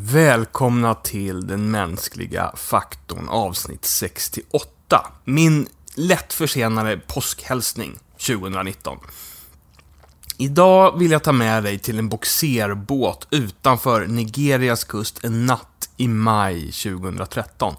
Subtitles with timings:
[0.00, 5.12] Välkomna till Den mänskliga faktorn avsnitt 68.
[5.24, 8.98] Min lätt försenade påskhälsning 2019.
[10.36, 16.08] Idag vill jag ta med dig till en boxerbåt utanför Nigerias kust en natt i
[16.08, 17.74] maj 2013.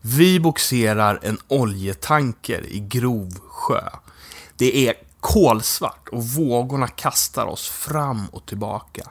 [0.00, 3.82] Vi boxerar en oljetanker i grov sjö.
[4.56, 9.10] Det är kolsvart och vågorna kastar oss fram och tillbaka.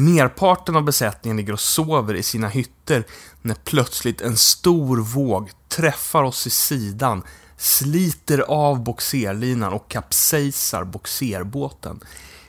[0.00, 3.04] Merparten av besättningen ligger och sover i sina hytter
[3.42, 7.22] när plötsligt en stor våg träffar oss i sidan,
[7.56, 12.00] sliter av boxerlinan och kapsejsar boxerbåten.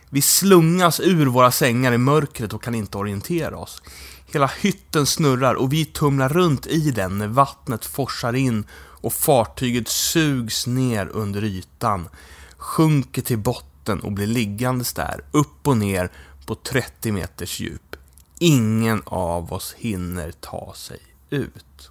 [0.10, 3.82] Vi slungas ur våra sängar i mörkret och kan inte orientera oss.
[4.26, 9.88] Hela hytten snurrar och vi tumlar runt i den när vattnet forsar in och fartyget
[9.88, 12.10] sugs ner under ytan,
[12.58, 16.12] sjunker till botten och blir liggandes där, upp och ner
[16.46, 17.96] på 30 meters djup.
[18.40, 21.90] Ingen av oss hinner ta sig ut.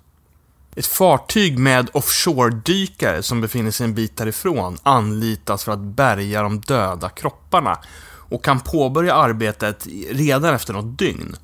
[0.74, 6.60] Ett fartyg med offshore-dykare som befinner sig en bit därifrån anlitas för att bärga de
[6.60, 7.78] döda kropparna
[8.30, 11.36] och kan påbörja arbetet redan efter något dygn.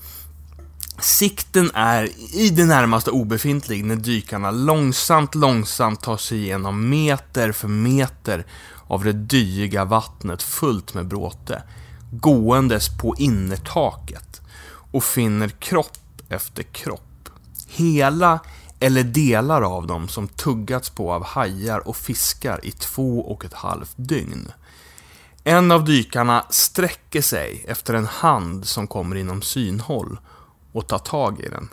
[1.00, 7.68] Sikten är i det närmaste obefintlig när dykarna långsamt, långsamt tar sig igenom meter för
[7.68, 8.46] meter
[8.86, 11.62] av det dyiga vattnet fullt med bråte
[12.10, 14.40] gåendes på innertaket
[14.92, 17.28] och finner kropp efter kropp.
[17.68, 18.40] Hela
[18.80, 23.54] eller delar av dem som tuggats på av hajar och fiskar i två och ett
[23.54, 24.52] halvt dygn.
[25.44, 30.18] En av dykarna sträcker sig efter en hand som kommer inom synhåll
[30.72, 31.68] och tar tag i den.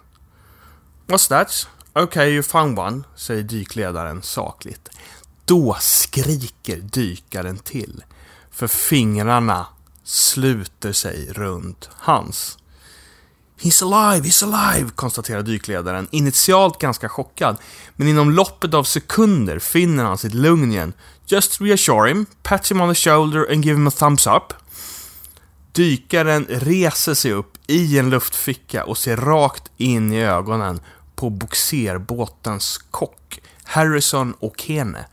[1.08, 1.68] What's that?
[1.96, 4.90] Okay, you found one, säger dykledaren sakligt.
[5.46, 8.04] Då skriker dykaren till,
[8.52, 9.68] för fingrarna
[10.04, 12.58] sluter sig runt hans.
[13.62, 17.58] He's alive, he's alive, konstaterar dykledaren, initialt ganska chockad,
[17.96, 20.94] men inom loppet av sekunder finner han sitt lugn igen.
[21.26, 24.54] Just reassure him, pat him on the shoulder and give him a thumbs up.
[25.72, 30.80] Dykaren reser sig upp i en luftficka och ser rakt in i ögonen
[31.16, 35.06] på boxerbåtens kock, Harrison Okene.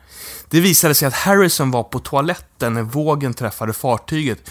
[0.49, 4.51] Det visade sig att Harrison var på toaletten när vågen träffade fartyget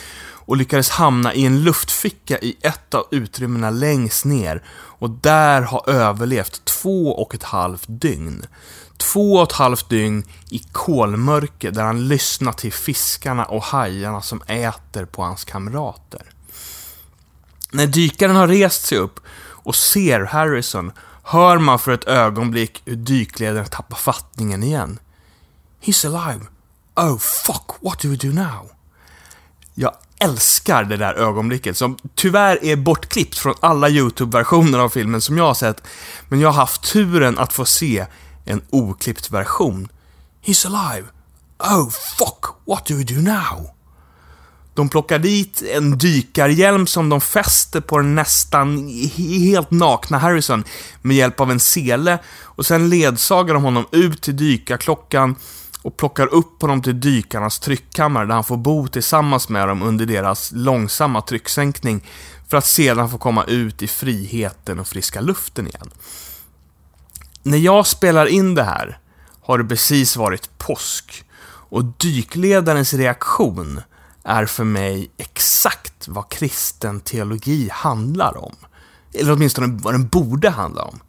[0.49, 5.83] och lyckades hamna i en luftficka i ett av utrymmena längst ner och där ha
[5.87, 8.45] överlevt två och ett halvt dygn.
[8.97, 14.41] Två och ett halvt dygn i kolmörker där han lyssnar till fiskarna och hajarna som
[14.47, 16.21] äter på hans kamrater.
[17.71, 20.91] När dykaren har rest sig upp och ser Harrison
[21.23, 24.99] hör man för ett ögonblick hur dykledaren tappar fattningen igen.
[25.81, 26.45] He's alive.
[26.95, 28.71] Oh fuck, what do we do now?
[29.73, 35.37] Jag älskar det där ögonblicket som tyvärr är bortklippt från alla YouTube-versioner av filmen som
[35.37, 35.83] jag har sett.
[36.29, 38.05] Men jag har haft turen att få se
[38.45, 39.87] en oklippt version.
[40.45, 41.07] He's alive.
[41.59, 43.69] Oh fuck, what do we do now?
[44.73, 48.87] De plockar dit en dykarhjälm som de fäster på den nästan
[49.37, 50.63] helt nakna Harrison
[51.01, 55.35] med hjälp av en sele och sen ledsagar de honom ut till dykarklockan
[55.81, 60.05] och plockar upp honom till dykarnas tryckkammare där han får bo tillsammans med dem under
[60.05, 62.07] deras långsamma trycksänkning
[62.47, 65.89] för att sedan få komma ut i friheten och friska luften igen.
[67.43, 68.99] När jag spelar in det här
[69.41, 71.25] har det precis varit påsk
[71.69, 73.81] och dykledarens reaktion
[74.23, 78.55] är för mig exakt vad kristen teologi handlar om.
[79.13, 80.99] Eller åtminstone vad den borde handla om.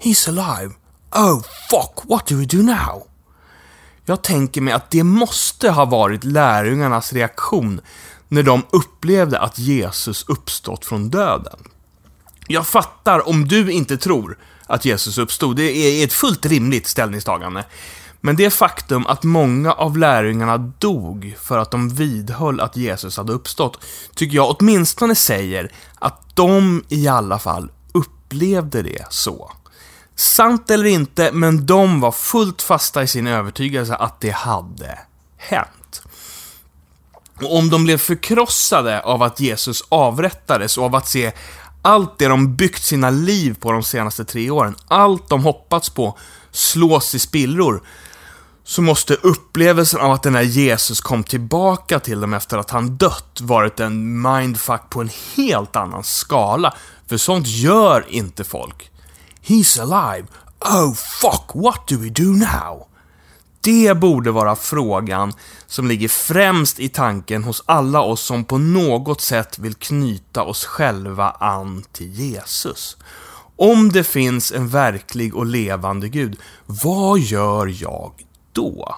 [0.00, 0.74] He's alive.
[1.14, 3.08] Oh fuck, what do we do now?
[4.08, 7.80] Jag tänker mig att det måste ha varit lärjungarnas reaktion
[8.28, 11.58] när de upplevde att Jesus uppstått från döden.
[12.46, 15.56] Jag fattar om du inte tror att Jesus uppstod.
[15.56, 17.64] Det är ett fullt rimligt ställningstagande.
[18.20, 23.32] Men det faktum att många av lärjungarna dog för att de vidhöll att Jesus hade
[23.32, 29.52] uppstått, tycker jag åtminstone säger att de i alla fall upplevde det så.
[30.18, 34.98] Sant eller inte, men de var fullt fasta i sin övertygelse att det hade
[35.36, 36.02] hänt.
[37.34, 41.32] Och om de blev förkrossade av att Jesus avrättades och av att se
[41.82, 46.18] allt det de byggt sina liv på de senaste tre åren, allt de hoppats på,
[46.50, 47.82] slås i spillror,
[48.64, 52.96] så måste upplevelsen av att den här Jesus kom tillbaka till dem efter att han
[52.96, 56.74] dött varit en mindfuck på en helt annan skala.
[57.06, 58.90] För sånt gör inte folk.
[59.48, 60.26] He's alive.
[60.60, 62.86] Oh fuck, what do we do now?
[63.60, 65.32] Det borde vara frågan
[65.66, 70.64] som ligger främst i tanken hos alla oss som på något sätt vill knyta oss
[70.64, 72.96] själva an till Jesus.
[73.56, 78.12] Om det finns en verklig och levande Gud, vad gör jag
[78.52, 78.96] då?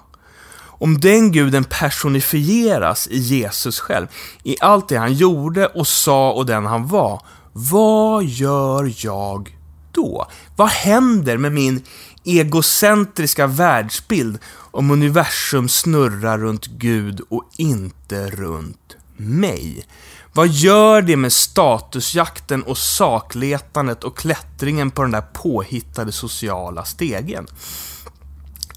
[0.62, 4.06] Om den guden personifieras i Jesus själv,
[4.42, 7.22] i allt det han gjorde och sa och den han var,
[7.52, 9.59] vad gör jag
[9.92, 10.26] då?
[10.56, 11.82] Vad händer med min
[12.24, 14.38] egocentriska världsbild
[14.70, 19.86] om universum snurrar runt Gud och inte runt mig?
[20.32, 27.46] Vad gör det med statusjakten och sakletandet och klättringen på den där påhittade sociala stegen?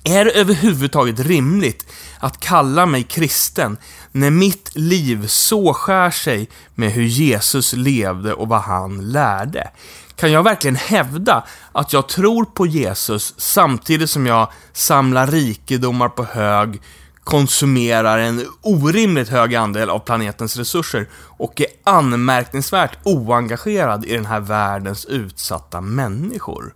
[0.04, 1.86] Är det överhuvudtaget rimligt
[2.20, 3.78] att kalla mig kristen
[4.12, 9.70] när mitt liv så skär sig med hur Jesus levde och vad han lärde?
[10.16, 16.24] Kan jag verkligen hävda att jag tror på Jesus samtidigt som jag samlar rikedomar på
[16.24, 16.82] hög,
[17.24, 24.40] konsumerar en orimligt hög andel av planetens resurser och är anmärkningsvärt oengagerad i den här
[24.40, 26.74] världens utsatta människor?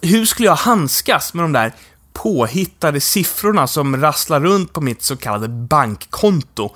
[0.00, 1.72] Hur skulle jag handskas med de där
[2.14, 6.70] påhittade siffrorna som rasslar runt på mitt så kallade bankkonto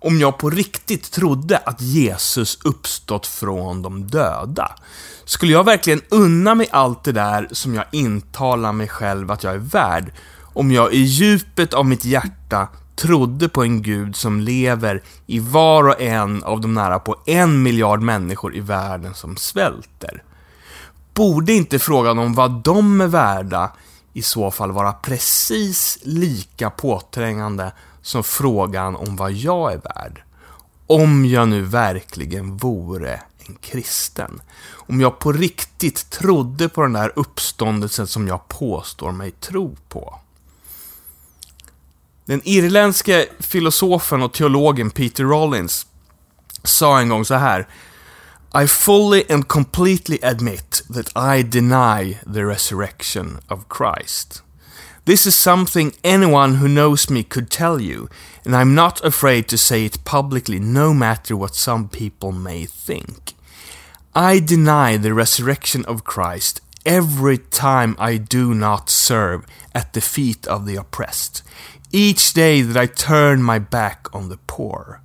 [0.00, 4.74] om jag på riktigt trodde att Jesus uppstått från de döda.
[5.24, 9.54] Skulle jag verkligen unna mig allt det där som jag intalar mig själv att jag
[9.54, 10.12] är värd,
[10.42, 15.88] om jag i djupet av mitt hjärta trodde på en gud som lever i var
[15.88, 20.22] och en av de nära på en miljard människor i världen som svälter?
[21.14, 23.70] Borde inte frågan om vad de är värda
[24.18, 27.72] i så fall vara precis lika påträngande
[28.02, 30.22] som frågan om vad jag är värd.
[30.86, 34.42] Om jag nu verkligen vore en kristen.
[34.70, 40.20] Om jag på riktigt trodde på den där uppståndelsen som jag påstår mig tro på.
[42.24, 45.86] Den irländske filosofen och teologen Peter Rollins
[46.62, 47.68] sa en gång så här
[48.54, 54.40] I fully and completely admit that I deny the resurrection of Christ.
[55.04, 58.08] This is something anyone who knows me could tell you,
[58.46, 63.34] and I'm not afraid to say it publicly no matter what some people may think.
[64.14, 69.44] I deny the resurrection of Christ every time I do not serve
[69.74, 71.42] at the feet of the oppressed,
[71.92, 75.02] each day that I turn my back on the poor.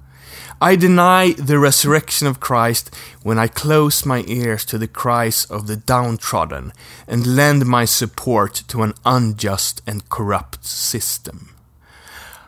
[0.61, 5.67] I deny the resurrection of Christ when I close my ears to the cries of
[5.67, 6.73] the downtrodden
[7.07, 11.53] and lend my support to an unjust and corrupt system.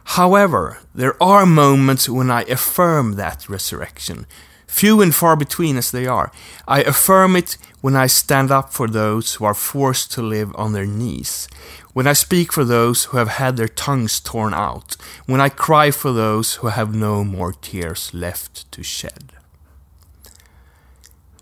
[0.10, 4.28] However, there are moments when I affirm that resurrection,
[4.76, 6.32] few and far between as they are.
[6.68, 10.74] I affirm it when I stand up for those who are forced to live on
[10.74, 11.48] their knees,
[11.94, 15.92] when I speak for those who have had their tongues torn out, when I cry
[15.92, 19.32] for those who have no more tears left to shed.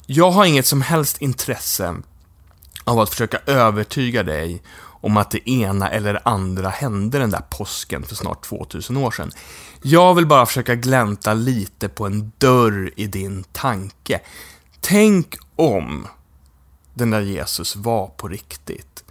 [0.06, 1.95] Jag har inget som helst intresse
[2.85, 4.62] av att försöka övertyga dig
[5.03, 9.31] om att det ena eller andra hände den där påsken för snart 2000 år sedan.
[9.81, 14.19] Jag vill bara försöka glänta lite på en dörr i din tanke.
[14.81, 16.07] Tänk om
[16.94, 19.03] den där Jesus var på riktigt.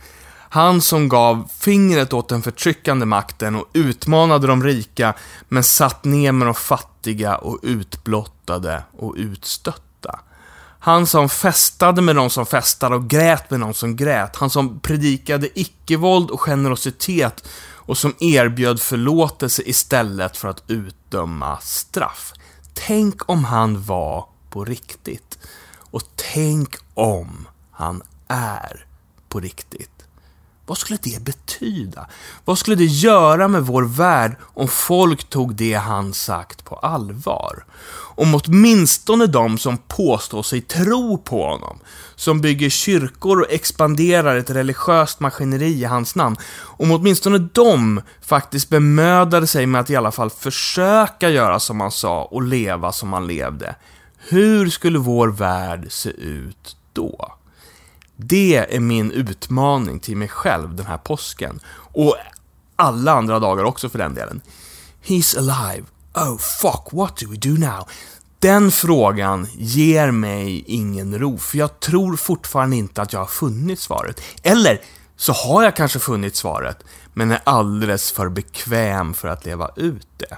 [0.49, 5.15] Han som gav fingret åt den förtryckande makten och utmanade de rika,
[5.49, 9.92] men satt ner med de fattiga och utblottade och utstötta.
[10.85, 14.37] Han som festade med de som festade och grät med de som grät.
[14.37, 22.33] Han som predikade icke-våld och generositet och som erbjöd förlåtelse istället för att utdöma straff.
[22.75, 25.39] Tänk om han var på riktigt.
[25.79, 26.03] Och
[26.35, 28.87] tänk om han är
[29.29, 30.02] på riktigt.
[30.67, 32.07] Vad skulle det betyda?
[32.45, 37.65] Vad skulle det göra med vår värld om folk tog det han sagt på allvar?
[38.15, 41.79] Om åtminstone de som påstår sig tro på honom,
[42.15, 48.69] som bygger kyrkor och expanderar ett religiöst maskineri i hans namn, om åtminstone de faktiskt
[48.69, 53.13] bemödade sig med att i alla fall försöka göra som han sa och leva som
[53.13, 53.75] han levde.
[54.19, 57.33] Hur skulle vår värld se ut då?
[58.25, 61.61] Det är min utmaning till mig själv den här påsken.
[61.75, 62.17] Och
[62.77, 64.41] alla andra dagar också för den delen.
[65.05, 65.87] He's alive.
[66.15, 67.89] Oh fuck, what do we do now?
[68.39, 73.81] Den frågan ger mig ingen ro, för jag tror fortfarande inte att jag har funnit
[73.81, 74.21] svaret.
[74.43, 74.81] Eller
[75.17, 80.09] så har jag kanske funnit svaret, men är alldeles för bekväm för att leva ut
[80.17, 80.37] det.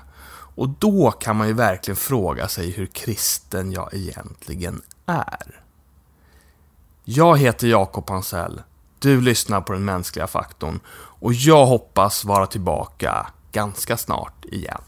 [0.56, 5.63] Och då kan man ju verkligen fråga sig hur kristen jag egentligen är.
[7.06, 8.62] Jag heter Jakob Hansell.
[8.98, 14.82] Du lyssnar på den mänskliga faktorn och jag hoppas vara tillbaka ganska snart igen.